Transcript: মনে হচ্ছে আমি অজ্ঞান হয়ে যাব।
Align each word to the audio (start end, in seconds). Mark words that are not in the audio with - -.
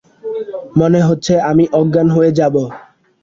মনে 0.79 0.99
হচ্ছে 1.07 1.33
আমি 1.49 1.63
অজ্ঞান 1.79 2.07
হয়ে 2.15 2.31
যাব। 2.39 2.55